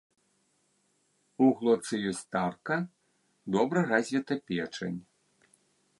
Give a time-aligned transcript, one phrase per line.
[1.47, 2.75] У глотцы ёсць тарка,
[3.57, 4.99] добра развіта печань.